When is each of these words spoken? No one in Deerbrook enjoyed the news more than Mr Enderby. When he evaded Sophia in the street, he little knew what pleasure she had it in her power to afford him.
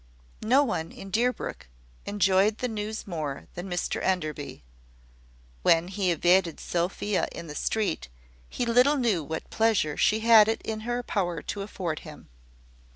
No 0.41 0.63
one 0.63 0.91
in 0.91 1.11
Deerbrook 1.11 1.67
enjoyed 2.07 2.57
the 2.57 2.67
news 2.67 3.05
more 3.05 3.45
than 3.53 3.69
Mr 3.69 4.01
Enderby. 4.01 4.63
When 5.61 5.89
he 5.89 6.09
evaded 6.09 6.59
Sophia 6.59 7.27
in 7.31 7.45
the 7.45 7.53
street, 7.53 8.09
he 8.49 8.65
little 8.65 8.95
knew 8.97 9.23
what 9.23 9.51
pleasure 9.51 9.97
she 9.97 10.21
had 10.21 10.47
it 10.47 10.59
in 10.63 10.79
her 10.89 11.03
power 11.03 11.43
to 11.43 11.61
afford 11.61 11.99
him. 11.99 12.29